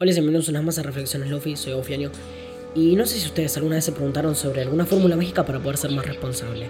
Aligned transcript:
Hola 0.00 0.10
bienvenidos 0.10 0.48
una 0.48 0.60
más 0.60 0.76
a 0.78 0.82
Reflexiones 0.82 1.30
Lofi, 1.30 1.54
soy 1.54 1.72
Ofianio. 1.72 2.10
Y 2.74 2.96
no 2.96 3.06
sé 3.06 3.16
si 3.20 3.26
ustedes 3.26 3.56
alguna 3.56 3.76
vez 3.76 3.84
se 3.84 3.92
preguntaron 3.92 4.34
sobre 4.34 4.62
alguna 4.62 4.86
fórmula 4.86 5.14
mágica 5.14 5.46
para 5.46 5.60
poder 5.60 5.76
ser 5.76 5.92
más 5.92 6.04
responsable. 6.04 6.68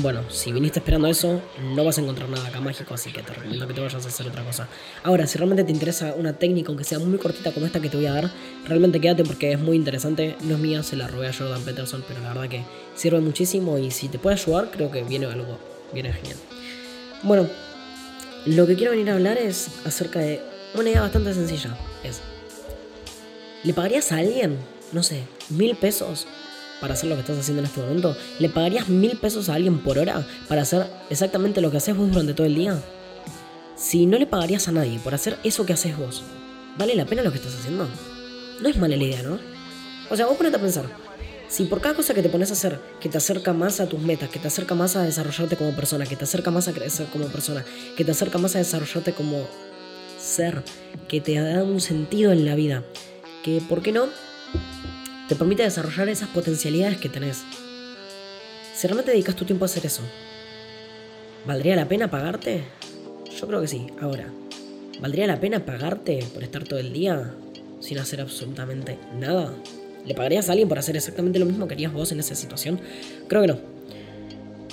Bueno, 0.00 0.28
si 0.30 0.50
viniste 0.50 0.80
esperando 0.80 1.06
eso, 1.06 1.40
no 1.76 1.84
vas 1.84 1.98
a 1.98 2.00
encontrar 2.00 2.28
nada 2.28 2.48
acá 2.48 2.60
mágico, 2.60 2.92
así 2.92 3.12
que 3.12 3.22
te 3.22 3.34
recomiendo 3.34 3.68
que 3.68 3.74
te 3.74 3.80
vayas 3.80 4.04
a 4.04 4.08
hacer 4.08 4.26
otra 4.26 4.42
cosa. 4.42 4.66
Ahora, 5.04 5.28
si 5.28 5.38
realmente 5.38 5.62
te 5.62 5.70
interesa 5.70 6.12
una 6.16 6.32
técnica, 6.32 6.70
aunque 6.70 6.82
sea 6.82 6.98
muy 6.98 7.18
cortita 7.18 7.52
como 7.52 7.66
esta 7.66 7.80
que 7.80 7.88
te 7.88 7.98
voy 7.98 8.06
a 8.06 8.14
dar, 8.14 8.32
realmente 8.66 9.00
quédate 9.00 9.22
porque 9.22 9.52
es 9.52 9.60
muy 9.60 9.76
interesante. 9.76 10.34
No 10.42 10.56
es 10.56 10.60
mía, 10.60 10.82
se 10.82 10.96
la 10.96 11.06
robé 11.06 11.28
a 11.28 11.32
Jordan 11.32 11.62
Peterson, 11.62 12.02
pero 12.08 12.20
la 12.20 12.30
verdad 12.30 12.48
que 12.48 12.64
sirve 12.96 13.20
muchísimo 13.20 13.78
y 13.78 13.92
si 13.92 14.08
te 14.08 14.18
puede 14.18 14.34
ayudar, 14.34 14.72
creo 14.72 14.90
que 14.90 15.04
viene 15.04 15.26
algo, 15.26 15.56
viene 15.94 16.12
genial. 16.12 16.36
Bueno, 17.22 17.48
lo 18.44 18.66
que 18.66 18.74
quiero 18.74 18.90
venir 18.90 19.08
a 19.10 19.14
hablar 19.14 19.38
es 19.38 19.68
acerca 19.84 20.18
de 20.18 20.40
una 20.74 20.90
idea 20.90 21.02
bastante 21.02 21.32
sencilla. 21.32 21.76
Es 22.02 22.20
¿Le 23.64 23.74
pagarías 23.74 24.12
a 24.12 24.18
alguien, 24.18 24.58
no 24.92 25.02
sé, 25.02 25.24
mil 25.48 25.76
pesos 25.76 26.26
para 26.80 26.94
hacer 26.94 27.08
lo 27.08 27.14
que 27.16 27.22
estás 27.22 27.38
haciendo 27.38 27.60
en 27.60 27.66
este 27.66 27.80
momento? 27.80 28.16
¿Le 28.38 28.48
pagarías 28.48 28.88
mil 28.88 29.16
pesos 29.18 29.48
a 29.48 29.54
alguien 29.54 29.78
por 29.78 29.98
hora 29.98 30.26
para 30.48 30.62
hacer 30.62 30.86
exactamente 31.10 31.60
lo 31.60 31.70
que 31.70 31.78
haces 31.78 31.96
vos 31.96 32.10
durante 32.10 32.34
todo 32.34 32.46
el 32.46 32.54
día? 32.54 32.80
Si 33.76 34.06
no 34.06 34.18
le 34.18 34.26
pagarías 34.26 34.68
a 34.68 34.72
nadie 34.72 34.98
por 34.98 35.14
hacer 35.14 35.36
eso 35.42 35.66
que 35.66 35.72
haces 35.72 35.96
vos, 35.96 36.22
¿vale 36.78 36.94
la 36.94 37.06
pena 37.06 37.22
lo 37.22 37.30
que 37.30 37.38
estás 37.38 37.54
haciendo? 37.54 37.88
No 38.60 38.68
es 38.68 38.76
mala 38.76 38.96
la 38.96 39.04
idea, 39.04 39.22
¿no? 39.22 39.38
O 40.10 40.16
sea, 40.16 40.26
vos 40.26 40.36
ponete 40.36 40.56
a 40.56 40.60
pensar. 40.60 40.84
Si 41.48 41.64
por 41.64 41.80
cada 41.80 41.94
cosa 41.94 42.12
que 42.12 42.22
te 42.22 42.28
pones 42.28 42.50
a 42.50 42.54
hacer, 42.54 42.80
que 43.00 43.08
te 43.08 43.18
acerca 43.18 43.52
más 43.52 43.80
a 43.80 43.86
tus 43.86 44.00
metas, 44.00 44.28
que 44.30 44.38
te 44.38 44.48
acerca 44.48 44.74
más 44.74 44.96
a 44.96 45.02
desarrollarte 45.02 45.56
como 45.56 45.72
persona, 45.74 46.04
que 46.04 46.16
te 46.16 46.24
acerca 46.24 46.50
más 46.50 46.68
a 46.68 46.72
crecer 46.72 47.06
como 47.06 47.26
persona, 47.26 47.64
que 47.96 48.04
te 48.04 48.10
acerca 48.10 48.38
más 48.38 48.56
a 48.56 48.58
desarrollarte 48.58 49.12
como 49.12 49.46
ser, 50.18 50.62
que 51.08 51.20
te 51.20 51.34
da 51.34 51.62
un 51.62 51.80
sentido 51.80 52.32
en 52.32 52.44
la 52.44 52.54
vida, 52.56 52.82
que, 53.46 53.60
¿por 53.60 53.80
qué 53.80 53.92
no? 53.92 54.06
Te 55.28 55.36
permite 55.36 55.62
desarrollar 55.62 56.08
esas 56.08 56.28
potencialidades 56.30 56.98
que 56.98 57.08
tenés. 57.08 57.44
Si 58.74 58.88
realmente 58.88 59.12
dedicas 59.12 59.36
tu 59.36 59.44
tiempo 59.44 59.64
a 59.64 59.66
hacer 59.66 59.86
eso, 59.86 60.02
¿valdría 61.46 61.76
la 61.76 61.86
pena 61.86 62.10
pagarte? 62.10 62.64
Yo 63.38 63.46
creo 63.46 63.60
que 63.60 63.68
sí. 63.68 63.86
Ahora, 64.00 64.26
¿valdría 65.00 65.28
la 65.28 65.38
pena 65.38 65.64
pagarte 65.64 66.24
por 66.34 66.42
estar 66.42 66.64
todo 66.64 66.80
el 66.80 66.92
día 66.92 67.34
sin 67.78 67.98
hacer 68.00 68.20
absolutamente 68.20 68.98
nada? 69.16 69.54
¿Le 70.04 70.14
pagarías 70.14 70.48
a 70.48 70.52
alguien 70.52 70.68
por 70.68 70.80
hacer 70.80 70.96
exactamente 70.96 71.38
lo 71.38 71.46
mismo 71.46 71.68
que 71.68 71.74
harías 71.74 71.92
vos 71.92 72.10
en 72.10 72.18
esa 72.18 72.34
situación? 72.34 72.80
Creo 73.28 73.42
que 73.42 73.48
no. 73.48 73.58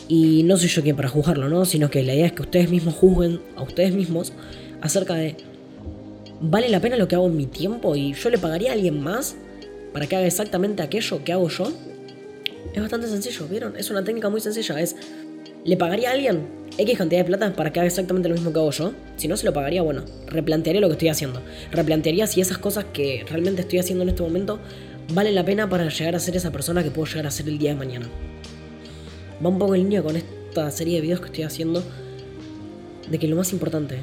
Y 0.08 0.42
no 0.44 0.58
soy 0.58 0.70
yo 0.70 0.82
quien 0.82 0.96
para 0.96 1.10
juzgarlo, 1.10 1.48
¿no? 1.48 1.66
Sino 1.66 1.92
que 1.92 2.02
la 2.02 2.16
idea 2.16 2.26
es 2.26 2.34
que 2.34 2.42
ustedes 2.42 2.72
mismos 2.72 2.96
juzguen 2.96 3.40
a 3.56 3.62
ustedes 3.62 3.94
mismos 3.94 4.34
acerca 4.82 5.14
de 5.14 5.38
¿vale 6.44 6.68
la 6.68 6.82
pena 6.82 6.98
lo 6.98 7.08
que 7.08 7.16
hago 7.16 7.28
en 7.28 7.38
mi 7.38 7.46
tiempo? 7.46 7.96
¿Y 7.96 8.14
yo 8.14 8.30
le 8.30 8.38
pagaría 8.38 8.72
a 8.72 8.74
alguien 8.74 9.02
más 9.02 9.36
para 9.94 10.08
que 10.08 10.16
haga 10.16 10.28
exactamente 10.28 10.84
aquello 10.84 11.24
que 11.24 11.32
hago 11.32 11.48
yo? 11.48 11.72
Es 12.74 12.82
bastante 12.82 13.08
sencillo, 13.08 13.48
¿vieron? 13.48 13.78
Es 13.78 13.90
una 13.90 14.04
técnica 14.04 14.30
muy 14.30 14.42
sencilla. 14.42 14.80
Es, 14.80 14.96
¿le 15.64 15.78
pagaría 15.78 16.10
a 16.10 16.14
alguien 16.14 16.48
X 16.78 16.98
cantidad 16.98 17.22
de 17.22 17.26
plata 17.26 17.54
para 17.56 17.72
que 17.72 17.80
haga 17.80 17.88
exactamente 17.88 18.28
lo 18.28 18.36
mismo 18.36 18.52
que 18.52 18.60
hago 18.60 18.72
yo? 18.72 18.94
Si 19.16 19.28
no 19.28 19.38
se 19.38 19.46
lo 19.46 19.54
pagaría, 19.54 19.82
bueno, 19.82 20.04
replantearía 20.28 20.82
lo 20.82 20.88
que 20.88 20.94
estoy 20.94 21.08
haciendo. 21.10 21.42
Replantearía 21.72 22.28
si 22.28 22.42
esas 22.42 22.58
cosas 22.58 22.86
que 22.92 23.24
realmente 23.30 23.62
estoy 23.62 23.80
haciendo 23.80 24.04
en 24.04 24.10
este 24.10 24.24
momento 24.24 24.60
valen 25.14 25.36
la 25.36 25.46
pena 25.46 25.70
para 25.70 25.88
llegar 25.88 26.16
a 26.16 26.20
ser 26.20 26.36
esa 26.36 26.52
persona 26.52 26.84
que 26.84 26.92
puedo 26.92 27.08
llegar 27.08 27.28
a 27.28 27.32
ser 27.32 27.48
el 27.48 27.58
día 27.58 27.70
de 27.70 27.78
mañana. 27.78 28.10
Va 29.44 29.50
un 29.50 29.60
poco 29.60 29.76
en 29.76 29.84
línea 29.84 30.02
con 30.02 30.18
esta 30.18 30.70
serie 30.72 30.96
de 30.96 31.02
videos 31.02 31.22
que 31.22 31.28
estoy 31.28 31.44
haciendo 31.44 31.84
de 33.10 33.20
que 33.20 33.28
lo 33.28 33.36
más 33.36 33.54
importante 33.54 34.00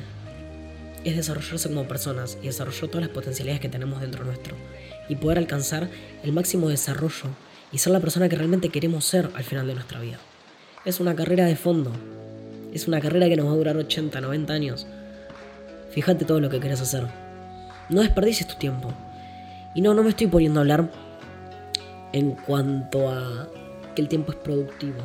es 1.04 1.16
desarrollarse 1.16 1.68
como 1.68 1.88
personas 1.88 2.38
y 2.42 2.46
desarrollar 2.46 2.88
todas 2.88 3.06
las 3.06 3.14
potencialidades 3.14 3.60
que 3.60 3.68
tenemos 3.68 4.00
dentro 4.00 4.24
nuestro 4.24 4.54
y 5.08 5.16
poder 5.16 5.38
alcanzar 5.38 5.88
el 6.22 6.32
máximo 6.32 6.68
desarrollo 6.68 7.28
y 7.72 7.78
ser 7.78 7.92
la 7.92 8.00
persona 8.00 8.28
que 8.28 8.36
realmente 8.36 8.68
queremos 8.68 9.04
ser 9.04 9.30
al 9.34 9.44
final 9.44 9.66
de 9.66 9.74
nuestra 9.74 10.00
vida. 10.00 10.18
Es 10.84 11.00
una 11.00 11.14
carrera 11.14 11.44
de 11.46 11.56
fondo, 11.56 11.92
es 12.72 12.88
una 12.88 13.00
carrera 13.00 13.28
que 13.28 13.36
nos 13.36 13.46
va 13.46 13.52
a 13.52 13.56
durar 13.56 13.76
80, 13.76 14.20
90 14.20 14.52
años. 14.52 14.86
Fíjate 15.90 16.24
todo 16.24 16.40
lo 16.40 16.50
que 16.50 16.60
querés 16.60 16.80
hacer. 16.80 17.06
No 17.88 18.00
desperdicies 18.00 18.46
tu 18.46 18.56
tiempo. 18.56 18.92
Y 19.74 19.82
no, 19.82 19.94
no 19.94 20.02
me 20.02 20.10
estoy 20.10 20.26
poniendo 20.26 20.60
a 20.60 20.62
hablar 20.62 20.90
en 22.12 22.32
cuanto 22.32 23.08
a 23.08 23.48
que 23.94 24.02
el 24.02 24.08
tiempo 24.08 24.32
es 24.32 24.38
productivo, 24.38 24.98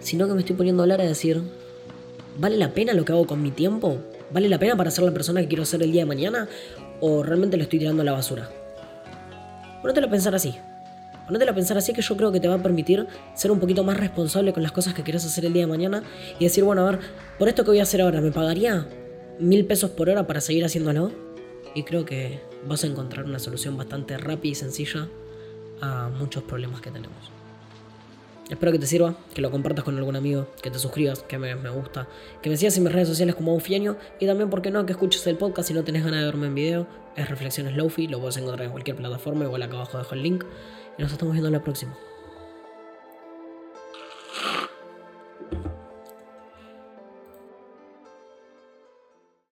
sino 0.00 0.26
que 0.26 0.34
me 0.34 0.40
estoy 0.40 0.56
poniendo 0.56 0.82
a 0.82 0.84
hablar 0.84 1.00
a 1.00 1.04
decir, 1.04 1.42
¿vale 2.38 2.56
la 2.56 2.72
pena 2.72 2.92
lo 2.94 3.04
que 3.04 3.12
hago 3.12 3.26
con 3.26 3.42
mi 3.42 3.50
tiempo? 3.50 3.98
¿Vale 4.32 4.48
la 4.48 4.58
pena 4.58 4.76
para 4.76 4.90
ser 4.90 5.04
la 5.04 5.10
persona 5.10 5.40
que 5.42 5.48
quiero 5.48 5.64
ser 5.64 5.82
el 5.82 5.92
día 5.92 6.02
de 6.02 6.06
mañana? 6.06 6.48
¿O 7.00 7.22
realmente 7.22 7.56
lo 7.56 7.64
estoy 7.64 7.78
tirando 7.78 8.02
a 8.02 8.04
la 8.04 8.12
basura? 8.12 8.48
Ponetelo 9.82 10.06
a 10.06 10.10
pensar 10.10 10.34
así. 10.34 10.54
Ponetelo 11.26 11.50
a 11.50 11.54
pensar 11.54 11.76
así 11.76 11.92
que 11.92 12.00
yo 12.00 12.16
creo 12.16 12.32
que 12.32 12.40
te 12.40 12.48
va 12.48 12.54
a 12.54 12.62
permitir 12.62 13.06
ser 13.34 13.50
un 13.50 13.60
poquito 13.60 13.84
más 13.84 13.96
responsable 13.96 14.52
con 14.52 14.62
las 14.62 14.72
cosas 14.72 14.94
que 14.94 15.02
quieres 15.02 15.24
hacer 15.26 15.44
el 15.44 15.52
día 15.52 15.62
de 15.62 15.66
mañana 15.66 16.02
y 16.38 16.44
decir, 16.44 16.64
bueno, 16.64 16.86
a 16.86 16.90
ver, 16.90 17.00
por 17.38 17.48
esto 17.48 17.64
que 17.64 17.70
voy 17.70 17.80
a 17.80 17.82
hacer 17.82 18.00
ahora, 18.00 18.20
¿me 18.20 18.32
pagaría 18.32 18.86
mil 19.38 19.66
pesos 19.66 19.90
por 19.90 20.08
hora 20.08 20.26
para 20.26 20.40
seguir 20.40 20.64
haciéndolo? 20.64 21.12
Y 21.74 21.82
creo 21.82 22.04
que 22.04 22.40
vas 22.66 22.84
a 22.84 22.86
encontrar 22.86 23.26
una 23.26 23.38
solución 23.38 23.76
bastante 23.76 24.16
rápida 24.16 24.52
y 24.52 24.54
sencilla 24.54 25.08
a 25.80 26.08
muchos 26.08 26.42
problemas 26.44 26.80
que 26.80 26.90
tenemos. 26.90 27.41
Espero 28.52 28.70
que 28.70 28.78
te 28.78 28.86
sirva, 28.86 29.14
que 29.32 29.40
lo 29.40 29.50
compartas 29.50 29.82
con 29.82 29.96
algún 29.96 30.14
amigo, 30.14 30.46
que 30.62 30.70
te 30.70 30.78
suscribas, 30.78 31.22
que 31.22 31.38
me, 31.38 31.54
me 31.54 31.70
gusta, 31.70 32.06
que 32.42 32.50
me 32.50 32.58
sigas 32.58 32.76
en 32.76 32.84
mis 32.84 32.92
redes 32.92 33.08
sociales 33.08 33.34
como 33.34 33.54
Ufiaño 33.54 33.96
y 34.20 34.26
también, 34.26 34.50
¿por 34.50 34.60
qué 34.60 34.70
no?, 34.70 34.84
que 34.84 34.92
escuches 34.92 35.26
el 35.26 35.38
podcast 35.38 35.68
si 35.68 35.74
no 35.74 35.84
tenés 35.84 36.04
ganas 36.04 36.20
de 36.20 36.26
verme 36.26 36.48
en 36.48 36.54
video. 36.54 36.86
Es 37.16 37.30
Reflexiones 37.30 37.74
Lofi, 37.74 38.08
lo 38.08 38.20
puedes 38.20 38.36
encontrar 38.36 38.66
en 38.66 38.72
cualquier 38.72 38.96
plataforma, 38.96 39.46
igual 39.46 39.62
acá 39.62 39.76
abajo 39.76 39.96
dejo 39.96 40.14
el 40.14 40.22
link. 40.22 40.44
Y 40.98 41.02
nos 41.02 41.12
estamos 41.12 41.32
viendo 41.32 41.48
en 41.48 41.54
la 41.54 41.62
próxima. 41.64 41.96